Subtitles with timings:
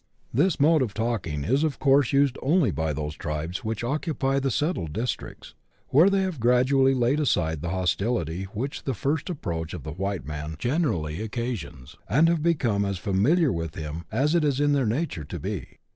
[0.33, 2.85] This mode of talking is of course used only NATIVE WEAPONS.
[2.87, 3.15] 109 by those
[3.53, 5.53] tribes which occupy the settled districts,
[5.89, 10.25] where they have gradually laid aside the hostility which the first approach of the white
[10.25, 14.87] man generally occasions, and have become as familiar with him as it is in their
[14.87, 15.77] nature to be.